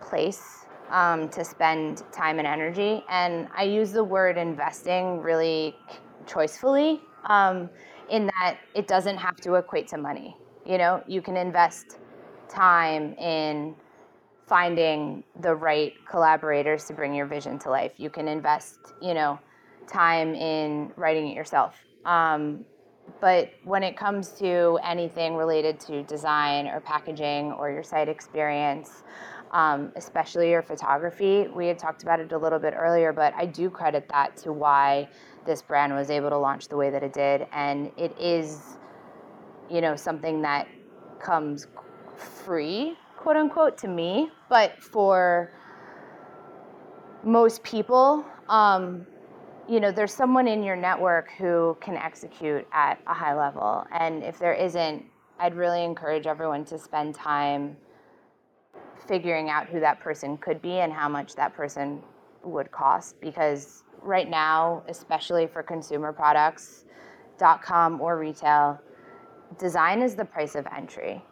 [0.00, 3.04] place um, to spend time and energy.
[3.08, 5.76] And I use the word investing really
[6.26, 7.70] choicefully um,
[8.10, 10.36] in that it doesn't have to equate to money.
[10.66, 11.98] You know, you can invest
[12.48, 13.74] time in
[14.46, 17.92] finding the right collaborators to bring your vision to life.
[17.96, 19.38] You can invest, you know,
[19.86, 21.76] time in writing it yourself.
[22.04, 22.64] Um,
[23.20, 29.02] but when it comes to anything related to design or packaging or your site experience,
[29.52, 33.46] um, especially your photography, we had talked about it a little bit earlier, but I
[33.46, 35.08] do credit that to why
[35.46, 37.46] this brand was able to launch the way that it did.
[37.52, 38.78] And it is
[39.70, 40.68] you know, something that
[41.20, 41.66] comes
[42.16, 44.30] free, quote unquote, to me.
[44.48, 45.50] But for
[47.22, 49.06] most people, um,
[49.68, 53.86] you know, there's someone in your network who can execute at a high level.
[53.90, 55.04] And if there isn't,
[55.38, 57.76] I'd really encourage everyone to spend time
[59.08, 62.02] figuring out who that person could be and how much that person
[62.42, 63.20] would cost.
[63.20, 66.84] Because right now, especially for consumer products,
[67.38, 68.78] dot com or retail,
[69.58, 71.22] design is the price of entry.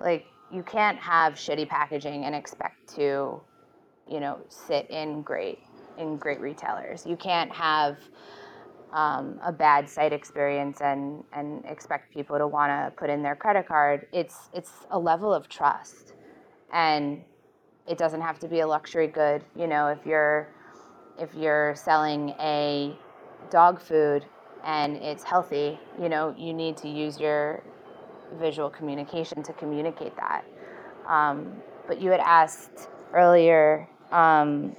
[0.00, 3.40] Like you can't have shitty packaging and expect to,
[4.08, 5.58] you know, sit in great
[5.98, 7.04] in great retailers.
[7.06, 7.98] You can't have
[8.92, 13.36] um, a bad site experience and and expect people to want to put in their
[13.36, 14.06] credit card.
[14.12, 16.14] It's it's a level of trust,
[16.72, 17.22] and
[17.86, 19.44] it doesn't have to be a luxury good.
[19.54, 20.48] You know, if you're
[21.18, 22.96] if you're selling a
[23.50, 24.24] dog food
[24.64, 27.62] and it's healthy, you know, you need to use your
[28.38, 30.44] visual communication to communicate that.
[31.06, 34.76] Um, but you had asked earlier, um,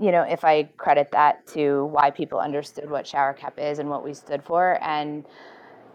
[0.00, 3.88] you know, if I credit that to why people understood what shower cap is and
[3.88, 4.82] what we stood for.
[4.82, 5.24] And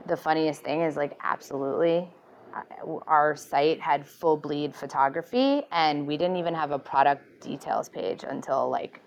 [0.08, 2.08] the funniest thing is, like, absolutely.
[2.56, 7.90] Uh, our site had full bleed photography, and we didn't even have a product details
[7.90, 9.02] page until like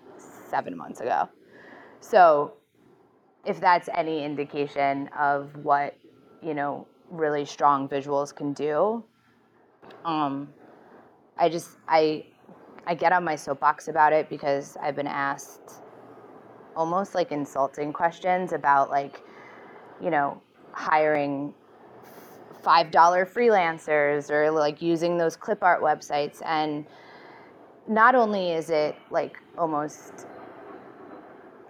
[0.49, 1.27] seven months ago.
[1.99, 2.53] So,
[3.45, 5.97] if that's any indication of what
[6.41, 9.03] you know really strong visuals can do.
[10.03, 10.49] Um,
[11.37, 12.25] I just I
[12.85, 15.81] I get on my soapbox about it because I've been asked
[16.75, 19.21] almost like insulting questions about like
[20.01, 21.53] you know hiring
[22.61, 26.85] five dollar freelancers or like using those clip art websites and
[27.87, 30.25] not only is it like almost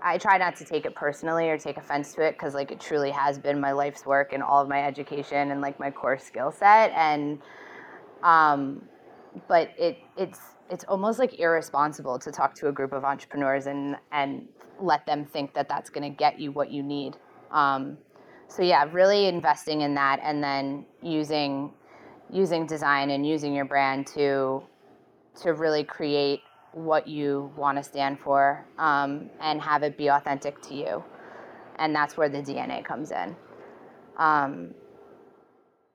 [0.03, 2.79] I try not to take it personally or take offense to it because like it
[2.79, 6.17] truly has been my life's work and all of my education and like my core
[6.17, 7.39] skill set and
[8.21, 8.81] um
[9.47, 10.39] but it it's
[10.69, 14.47] it's almost like irresponsible to talk to a group of entrepreneurs and and
[14.79, 17.15] let them think that that's going to get you what you need.
[17.51, 17.97] Um,
[18.47, 21.71] so yeah really investing in that and then using
[22.29, 24.63] using design and using your brand to
[25.41, 26.41] to really create
[26.73, 31.03] what you want to stand for um, and have it be authentic to you.
[31.77, 33.35] And that's where the DNA comes in.
[34.17, 34.73] Um,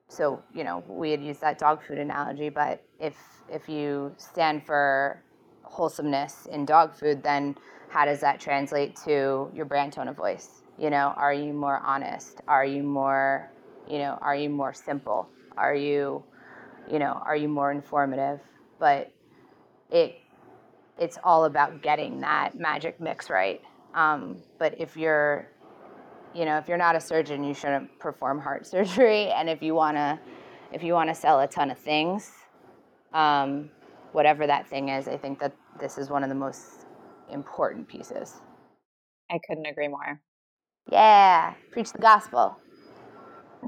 [0.07, 3.15] so, you know, we had used that dog food analogy, but if,
[3.47, 5.21] if you stand for
[5.63, 7.55] wholesomeness in dog food, then
[7.89, 10.63] how does that translate to your brand tone of voice?
[10.77, 12.41] You know, are you more honest?
[12.47, 13.51] Are you more,
[13.87, 15.29] you know, are you more simple?
[15.57, 16.23] Are you,
[16.89, 18.39] you know, are you more informative?
[18.79, 19.11] But
[19.91, 20.15] it
[20.99, 23.61] it's all about getting that magic mix right.
[23.93, 25.47] Um, but if you're,
[26.33, 29.31] you know, if you're not a surgeon, you shouldn't perform heart surgery.
[29.31, 30.19] And if you wanna,
[30.73, 32.31] if you wanna sell a ton of things,
[33.13, 33.69] um,
[34.11, 36.85] whatever that thing is, I think that this is one of the most
[37.31, 38.35] important pieces.
[39.31, 40.21] I couldn't agree more.
[40.91, 42.57] Yeah, preach the gospel.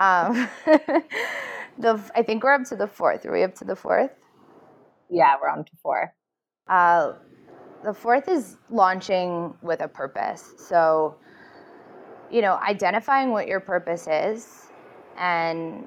[0.00, 0.48] um,
[1.78, 3.26] the I think we're up to the fourth.
[3.26, 4.12] Are we up to the fourth?
[5.10, 6.14] Yeah, we're on to four.
[6.68, 7.14] Uh,
[7.82, 10.54] the fourth is launching with a purpose.
[10.56, 11.16] So,
[12.30, 14.66] you know, identifying what your purpose is
[15.18, 15.86] and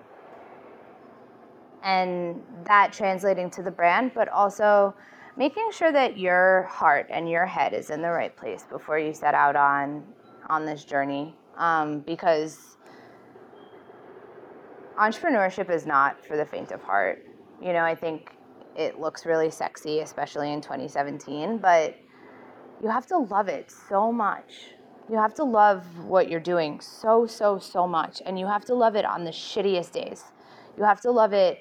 [1.83, 4.95] and that translating to the brand, but also
[5.35, 9.13] making sure that your heart and your head is in the right place before you
[9.13, 10.03] set out on
[10.49, 11.35] on this journey.
[11.57, 12.77] Um, because
[14.97, 17.25] entrepreneurship is not for the faint of heart.
[17.61, 18.31] You know, I think
[18.75, 21.97] it looks really sexy, especially in 2017, but
[22.81, 24.71] you have to love it so much.
[25.09, 28.21] You have to love what you're doing so, so, so much.
[28.25, 30.23] And you have to love it on the shittiest days.
[30.77, 31.59] You have to love it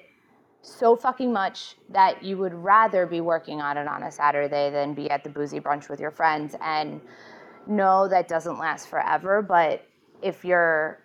[0.61, 4.93] so fucking much that you would rather be working on it on a Saturday than
[4.93, 6.55] be at the boozy brunch with your friends.
[6.61, 7.01] And
[7.67, 9.41] no, that doesn't last forever.
[9.41, 9.85] But
[10.21, 11.02] if you're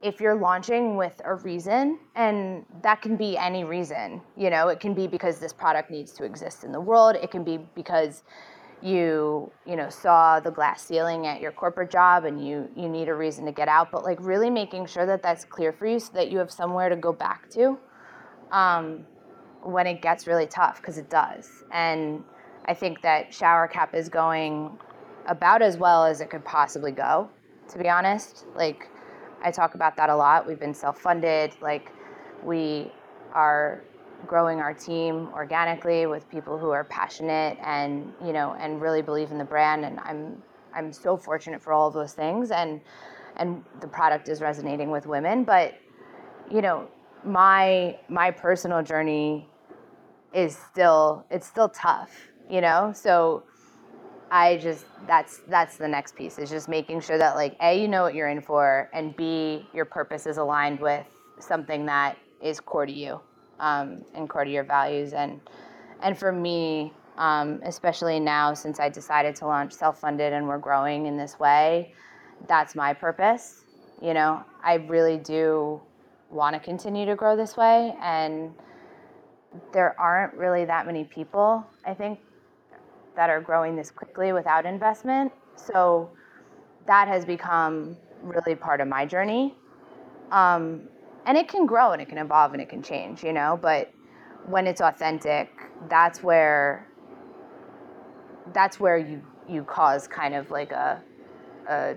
[0.00, 4.78] if you're launching with a reason, and that can be any reason, you know, it
[4.78, 7.16] can be because this product needs to exist in the world.
[7.16, 8.22] It can be because
[8.80, 13.08] you, you know, saw the glass ceiling at your corporate job and you you need
[13.08, 13.90] a reason to get out.
[13.90, 16.88] But like really making sure that that's clear for you, so that you have somewhere
[16.88, 17.76] to go back to
[18.52, 19.04] um,
[19.62, 21.50] when it gets really tough, because it does.
[21.72, 22.22] And
[22.66, 24.78] I think that Shower Cap is going
[25.26, 27.28] about as well as it could possibly go.
[27.72, 28.88] To be honest, like
[29.42, 30.46] I talk about that a lot.
[30.46, 31.52] We've been self funded.
[31.60, 31.92] Like,
[32.42, 32.90] we
[33.32, 33.82] are
[34.26, 39.30] growing our team organically with people who are passionate and you know and really believe
[39.30, 40.42] in the brand and i'm
[40.74, 42.80] i'm so fortunate for all of those things and
[43.36, 45.74] and the product is resonating with women but
[46.50, 46.88] you know
[47.24, 49.48] my my personal journey
[50.34, 53.44] is still it's still tough you know so
[54.30, 57.88] I just that's that's the next piece is just making sure that like a you
[57.88, 61.06] know what you're in for and b your purpose is aligned with
[61.38, 63.20] something that is core to you
[63.60, 65.12] um, and core to your values.
[65.12, 65.40] And
[66.02, 71.06] and for me um, especially now since I decided to launch self-funded and we're growing
[71.06, 71.92] in this way
[72.46, 73.64] that's my purpose.
[74.02, 75.80] You know I really do
[76.30, 78.52] want to continue to grow this way and
[79.72, 82.20] there aren't really that many people I think
[83.18, 85.32] that are growing this quickly without investment.
[85.56, 86.08] So
[86.86, 89.56] that has become really part of my journey.
[90.30, 90.82] Um,
[91.26, 93.92] and it can grow and it can evolve and it can change, you know, but
[94.46, 95.50] when it's authentic,
[95.88, 96.86] that's where
[98.54, 101.02] that's where you you cause kind of like a
[101.68, 101.96] a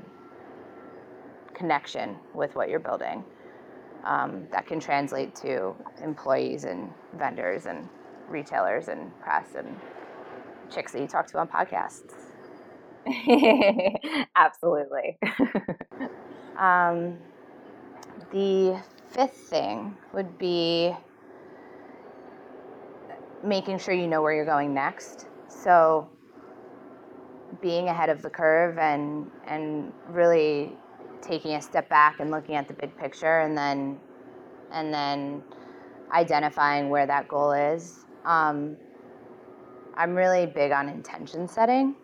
[1.53, 3.23] connection with what you're building.
[4.05, 7.87] Um, that can translate to employees and vendors and
[8.27, 9.79] retailers and press and
[10.71, 12.13] chicks that you talk to on podcasts.
[14.35, 15.17] Absolutely.
[16.59, 17.17] um,
[18.31, 20.93] the fifth thing would be
[23.43, 25.25] making sure you know where you're going next.
[25.49, 26.09] So
[27.61, 30.71] being ahead of the curve and and really
[31.21, 33.99] taking a step back and looking at the big picture and then
[34.71, 35.43] and then
[36.11, 38.05] identifying where that goal is.
[38.25, 38.77] Um,
[39.95, 41.95] I'm really big on intention setting.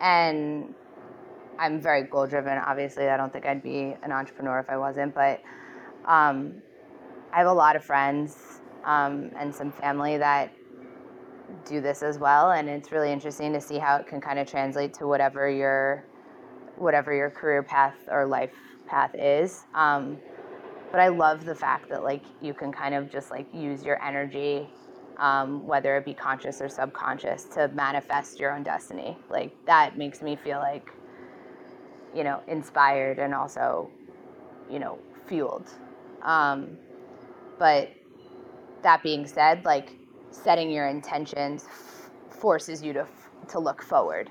[0.00, 0.74] And
[1.58, 2.56] I'm very goal driven.
[2.58, 5.42] Obviously, I don't think I'd be an entrepreneur if I wasn't, but
[6.06, 6.62] um,
[7.32, 10.54] I have a lot of friends um, and some family that
[11.66, 12.52] do this as well.
[12.52, 16.04] And it's really interesting to see how it can kind of translate to whatever your
[16.76, 18.54] whatever your career path or life
[18.86, 19.64] path is.
[19.74, 20.18] Um,
[20.90, 24.02] but I love the fact that like you can kind of just like use your
[24.02, 24.68] energy
[25.20, 29.16] um, whether it be conscious or subconscious, to manifest your own destiny.
[29.28, 30.90] Like that makes me feel like,
[32.14, 33.90] you know, inspired and also,
[34.70, 35.68] you know, fueled.
[36.22, 36.78] Um,
[37.58, 37.90] but
[38.82, 39.96] that being said, like
[40.30, 44.30] setting your intentions f- forces you to f- to look forward,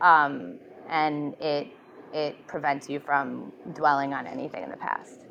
[0.00, 0.58] um,
[0.88, 1.68] and it
[2.12, 5.27] it prevents you from dwelling on anything in the past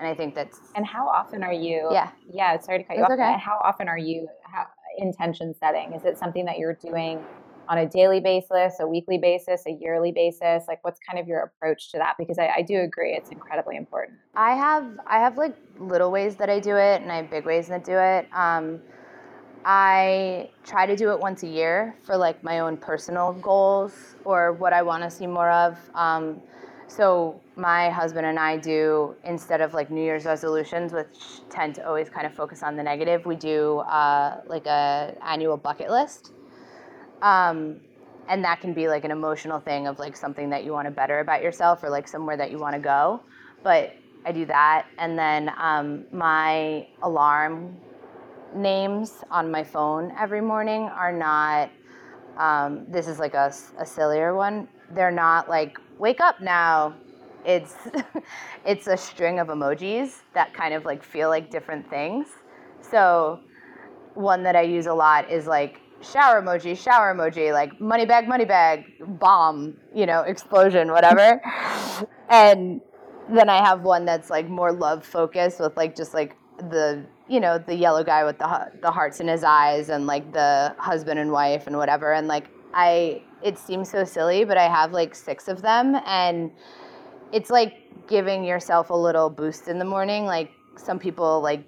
[0.00, 0.58] and I think that's.
[0.74, 1.88] And how often are you?
[1.92, 2.10] Yeah.
[2.32, 2.58] Yeah.
[2.58, 3.10] Sorry to cut you off.
[3.12, 3.36] Okay.
[3.38, 4.28] How often are you?
[4.42, 4.66] How
[4.98, 5.92] intention setting?
[5.92, 7.22] Is it something that you're doing
[7.68, 10.64] on a daily basis, a weekly basis, a yearly basis?
[10.66, 12.16] Like, what's kind of your approach to that?
[12.18, 14.18] Because I, I do agree, it's incredibly important.
[14.34, 17.44] I have I have like little ways that I do it, and I have big
[17.44, 18.26] ways that do it.
[18.32, 18.80] Um,
[19.64, 23.92] I try to do it once a year for like my own personal goals
[24.24, 25.78] or what I want to see more of.
[25.94, 26.40] Um,
[26.88, 31.86] so my husband and I do instead of like New Year's resolutions, which tend to
[31.86, 36.32] always kind of focus on the negative, we do uh, like a annual bucket list.
[37.22, 37.80] Um,
[38.28, 40.90] and that can be like an emotional thing of like something that you want to
[40.90, 43.20] better about yourself or like somewhere that you want to go.
[43.62, 43.94] But
[44.24, 47.76] I do that, and then um, my alarm
[48.54, 51.70] names on my phone every morning are not.
[52.36, 54.68] Um, this is like a, a sillier one.
[54.94, 56.94] They're not like wake up now.
[57.44, 57.74] It's
[58.64, 62.28] it's a string of emojis that kind of like feel like different things.
[62.80, 63.40] So
[64.14, 68.28] one that I use a lot is like shower emoji, shower emoji, like money bag,
[68.28, 68.84] money bag,
[69.18, 71.40] bomb, you know, explosion, whatever.
[72.28, 72.80] and
[73.28, 77.40] then I have one that's like more love focused with like just like the you
[77.40, 81.18] know the yellow guy with the the hearts in his eyes and like the husband
[81.18, 85.14] and wife and whatever and like I it seems so silly but I have like
[85.14, 86.50] six of them and
[87.32, 87.74] it's like
[88.08, 91.64] giving yourself a little boost in the morning like some people like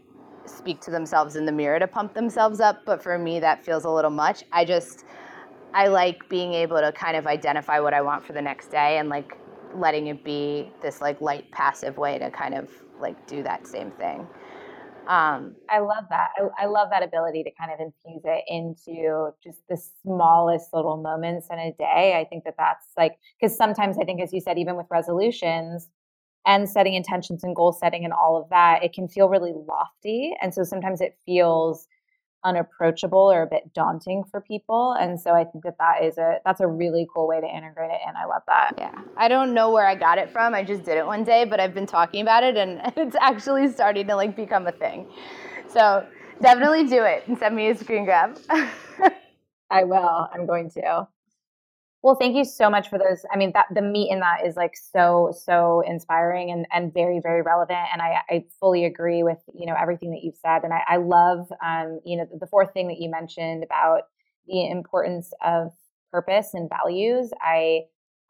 [0.46, 3.84] speak to themselves in the mirror to pump themselves up, but for me, that feels
[3.84, 4.44] a little much.
[4.52, 5.04] I just,
[5.74, 8.98] I like being able to kind of identify what I want for the next day
[8.98, 9.36] and like
[9.74, 12.68] letting it be this like light passive way to kind of
[13.00, 14.26] like do that same thing.
[15.06, 16.28] Um, I love that.
[16.38, 20.96] I, I, love that ability to kind of infuse it into just the smallest little
[20.96, 22.18] moments in a day.
[22.20, 25.88] I think that that's like, because sometimes I think, as you said, even with resolutions,
[26.46, 30.34] and setting intentions and goal setting and all of that, it can feel really lofty.
[30.42, 31.86] And so sometimes it feels
[32.44, 34.96] unapproachable or a bit daunting for people.
[34.98, 37.90] And so i think that that is a that's a really cool way to integrate
[37.90, 38.72] it and i love that.
[38.78, 39.00] Yeah.
[39.16, 40.54] I don't know where i got it from.
[40.54, 43.68] I just did it one day but i've been talking about it and it's actually
[43.68, 45.06] starting to like become a thing.
[45.68, 46.06] So
[46.40, 48.38] definitely do it and send me a screen grab.
[49.70, 50.28] I will.
[50.32, 51.08] I'm going to
[52.02, 53.24] well, thank you so much for those.
[53.32, 57.20] I mean, that the meat in that is like so so inspiring and and very
[57.22, 57.78] very relevant.
[57.92, 60.64] And I I fully agree with you know everything that you've said.
[60.64, 64.02] And I, I love um you know the fourth thing that you mentioned about
[64.48, 65.70] the importance of
[66.10, 67.30] purpose and values.
[67.40, 67.82] I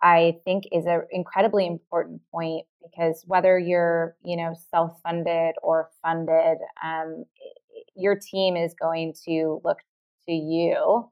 [0.03, 5.89] I think is an incredibly important point because whether you're you know self funded or
[6.03, 7.25] funded, um,
[7.97, 9.79] your team is going to look
[10.27, 11.11] to you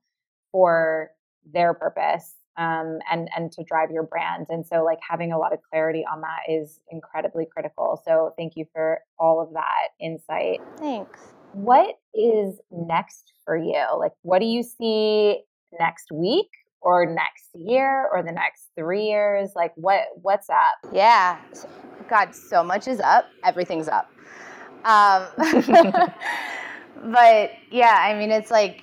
[0.52, 1.10] for
[1.50, 4.46] their purpose um, and and to drive your brand.
[4.48, 8.00] And so, like having a lot of clarity on that is incredibly critical.
[8.04, 10.60] So, thank you for all of that insight.
[10.78, 11.20] Thanks.
[11.52, 13.84] What is next for you?
[13.98, 15.40] Like, what do you see
[15.78, 16.48] next week?
[16.82, 21.38] or next year or the next three years like what what's up yeah
[22.08, 24.10] god so much is up everything's up
[24.84, 25.26] um,
[27.12, 28.82] but yeah i mean it's like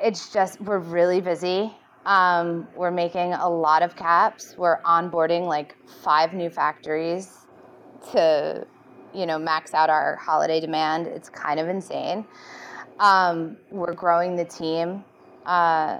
[0.00, 1.72] it's just we're really busy
[2.06, 4.54] um, we're making a lot of caps.
[4.56, 7.46] We're onboarding like five new factories
[8.12, 8.64] to,
[9.12, 11.08] you know, max out our holiday demand.
[11.08, 12.24] It's kind of insane.
[13.00, 15.04] Um, we're growing the team,
[15.44, 15.98] uh,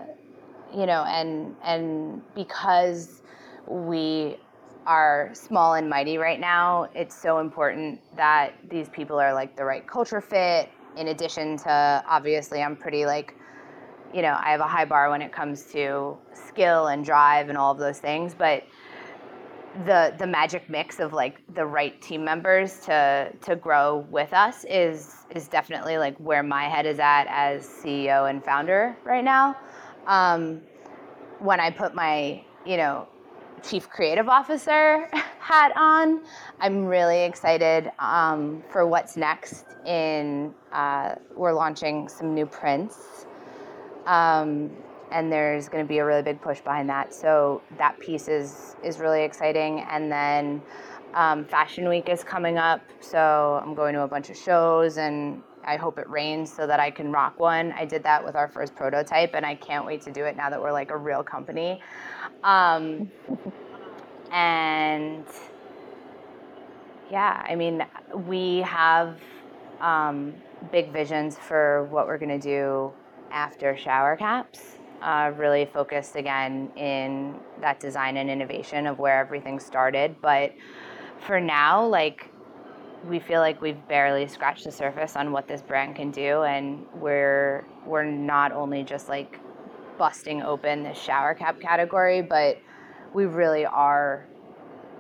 [0.73, 3.23] you know, and and because
[3.67, 4.39] we
[4.87, 9.65] are small and mighty right now, it's so important that these people are like the
[9.65, 10.71] right culture fit.
[10.97, 13.35] In addition to obviously, I'm pretty like
[14.15, 17.59] you know, I have a high bar when it comes to skill and drive and
[17.59, 18.65] all of those things, but
[19.85, 24.65] the the magic mix of like the right team members to to grow with us
[24.65, 29.57] is is definitely like where my head is at as CEO and founder right now.
[30.07, 30.63] Um,
[31.41, 33.07] when I put my you know
[33.63, 36.23] chief creative officer hat on,
[36.61, 39.65] I'm really excited um, for what's next.
[39.85, 43.27] In uh, we're launching some new prints
[44.07, 44.71] um,
[45.13, 47.15] and there's going to be a really big push behind that.
[47.15, 49.81] So that piece is is really exciting.
[49.91, 50.63] And then
[51.15, 55.43] um, Fashion Week is coming up, so I'm going to a bunch of shows, and
[55.65, 57.73] I hope it rains so that I can rock one.
[57.73, 60.51] I did that with our first prototype, and I can't wait to do it now
[60.51, 61.81] that we're like a real company.
[62.45, 63.11] Um,
[64.31, 65.25] and
[67.11, 69.19] yeah, I mean, we have
[69.81, 70.35] um,
[70.71, 72.93] big visions for what we're going to do
[73.31, 74.61] after shower caps.
[75.03, 80.17] Uh, really focused again in that design and innovation of where everything started.
[80.23, 80.55] But
[81.27, 82.31] for now, like
[83.07, 86.85] we feel like we've barely scratched the surface on what this brand can do and
[86.95, 89.39] we're we're not only just like
[89.99, 92.59] busting open the shower cap category but
[93.15, 94.27] we really are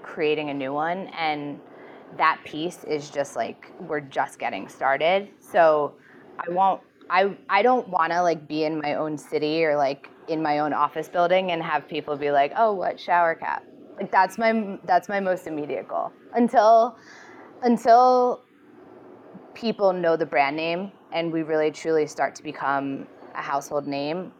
[0.02, 1.60] creating a new one and
[2.16, 5.94] that piece is just like we're just getting started so
[6.38, 6.80] i won't
[7.10, 10.58] i i don't want to like be in my own city or like in my
[10.58, 13.64] own office building and have people be like oh what shower cap?
[13.96, 16.12] Like that's my that's my most immediate goal.
[16.34, 16.98] Until
[17.62, 18.42] until
[19.54, 24.30] people know the brand name and we really truly start to become a household name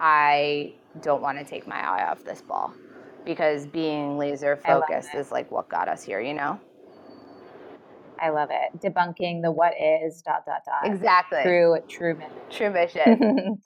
[0.00, 2.72] i don't want to take my eye off this ball
[3.24, 6.58] because being laser focused is like what got us here, you know?
[8.20, 8.80] I love it.
[8.80, 10.92] Debunking the what is dot dot dot.
[10.92, 11.42] Exactly.
[11.42, 12.32] True true mission.
[12.50, 13.58] True mission.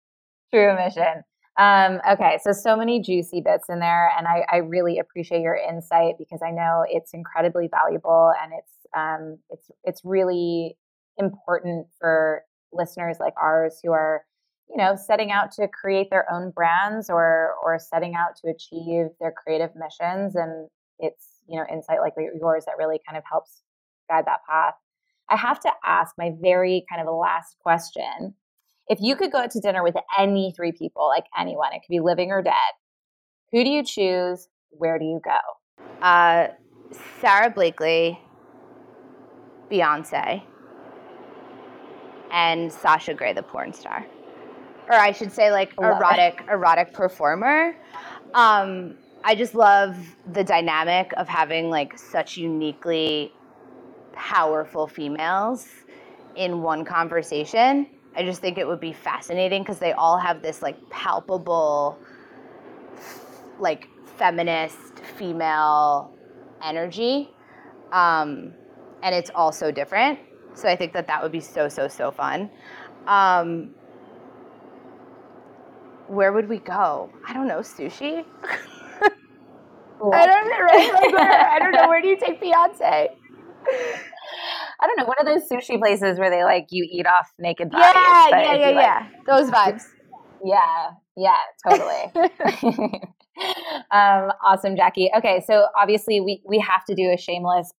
[0.52, 1.22] true mission.
[1.58, 5.54] Um, okay, so so many juicy bits in there, and I, I really appreciate your
[5.56, 10.76] insight because I know it's incredibly valuable and it's um, it's it's really
[11.18, 12.42] important for
[12.72, 14.22] listeners like ours who are
[14.70, 19.08] you know setting out to create their own brands or or setting out to achieve
[19.20, 23.62] their creative missions and it's you know insight like yours that really kind of helps
[24.08, 24.74] guide that path.
[25.28, 28.34] I have to ask my very kind of last question.
[28.88, 31.90] If you could go out to dinner with any three people like anyone it could
[31.90, 32.52] be living or dead
[33.52, 34.48] who do you choose?
[34.70, 35.38] Where do you go?
[36.00, 36.48] Uh,
[37.20, 38.18] sara blakely
[39.70, 40.42] beyonce
[42.30, 44.06] and sasha grey the porn star.
[44.88, 47.76] Or I should say like erotic erotic performer.
[48.34, 49.96] Um, I just love
[50.32, 53.32] the dynamic of having like such uniquely
[54.12, 55.66] powerful females
[56.36, 57.86] in one conversation.
[58.14, 61.98] I just think it would be fascinating because they all have this like palpable,
[63.58, 66.14] like feminist female
[66.62, 67.30] energy,
[67.92, 68.52] um,
[69.02, 70.18] and it's all so different.
[70.54, 72.50] So I think that that would be so so so fun.
[73.06, 73.70] Um,
[76.08, 77.10] where would we go?
[77.26, 78.24] I don't know, sushi.
[80.12, 80.92] I don't know, right?
[80.92, 81.88] Like, where, I don't know.
[81.88, 83.08] Where do you take Beyonce?
[83.66, 85.04] I don't know.
[85.04, 87.86] One of those sushi places where they like you eat off naked bodies.
[87.94, 89.06] Yeah, yeah, yeah, like, yeah.
[89.26, 89.84] Those vibes.
[90.44, 92.10] Yeah, yeah, totally.
[93.92, 95.08] um, awesome, Jackie.
[95.16, 97.72] Okay, so obviously we we have to do a shameless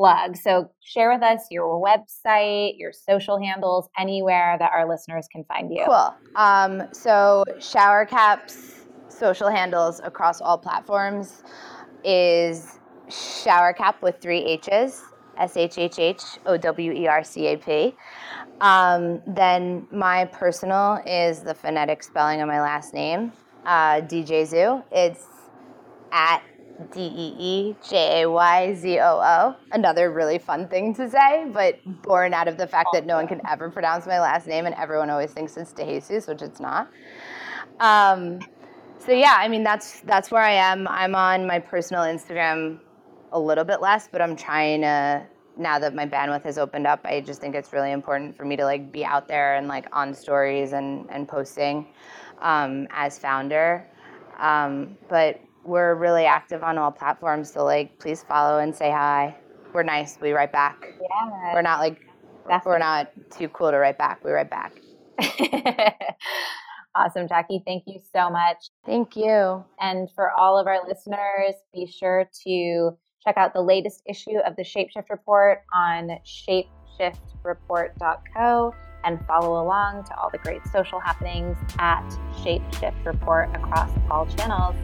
[0.00, 0.36] plug.
[0.36, 5.70] So share with us your website, your social handles, anywhere that our listeners can find
[5.70, 5.84] you.
[5.86, 6.14] Cool.
[6.36, 11.42] Um, so Shower Cap's social handles across all platforms
[12.04, 12.78] is
[13.10, 15.02] Shower Cap with three H's.
[15.40, 17.94] S H H H O W E R C A P.
[18.60, 23.32] Um, then my personal is the phonetic spelling of my last name,
[23.64, 24.82] uh, DJ Zoo.
[24.92, 25.26] It's
[26.12, 26.42] at
[26.92, 29.56] D E E J A Y Z O O.
[29.72, 33.26] Another really fun thing to say, but born out of the fact that no one
[33.26, 36.90] can ever pronounce my last name and everyone always thinks it's DeJesus, which it's not.
[37.80, 38.40] Um,
[38.98, 40.86] so yeah, I mean that's that's where I am.
[40.88, 42.80] I'm on my personal Instagram
[43.32, 45.26] a little bit less, but I'm trying to
[45.56, 48.56] now that my bandwidth has opened up, I just think it's really important for me
[48.56, 51.86] to like be out there and like on stories and and posting
[52.40, 53.86] um, as founder.
[54.38, 57.52] Um, but we're really active on all platforms.
[57.52, 59.36] So like, please follow and say hi.
[59.72, 60.18] We're nice.
[60.20, 60.82] We write back.
[61.00, 61.54] Yeah.
[61.54, 62.00] We're not like
[62.48, 62.70] Definitely.
[62.72, 64.24] we're not too cool to write back.
[64.24, 64.72] We write back.
[66.94, 67.62] awesome, Jackie.
[67.64, 68.56] Thank you so much.
[68.86, 69.64] Thank you.
[69.78, 74.54] And for all of our listeners, be sure to check out the latest issue of
[74.56, 82.08] the Shapeshift Report on shapeshiftreport.co and follow along to all the great social happenings at
[82.42, 84.74] Shapeshift Report across all channels.